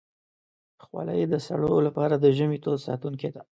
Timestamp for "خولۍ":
0.83-1.21